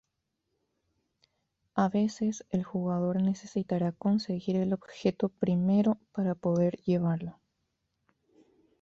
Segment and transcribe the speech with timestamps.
[1.75, 7.39] A veces el jugador necesitará conseguir el objeto primero para poder llevarlo.